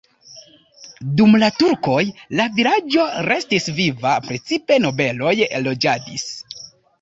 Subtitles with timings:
[1.17, 1.99] Dum la turkoj
[2.39, 5.35] la vilaĝo restis viva, precipe nobeloj
[5.69, 6.27] loĝadis.